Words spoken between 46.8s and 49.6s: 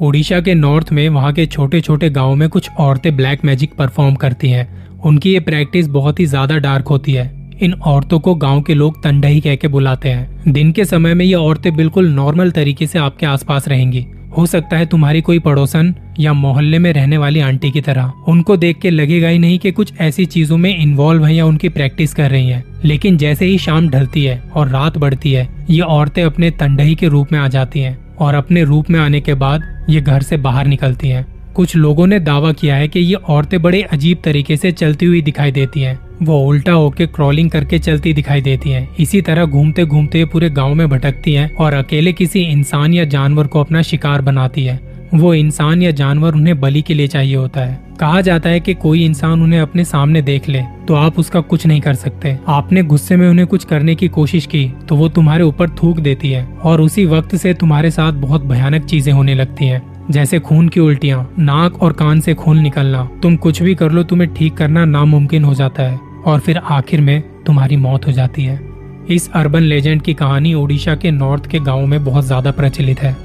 के लिए चाहिए होता है। कहा जाता है कि कोई इंसान उन्हें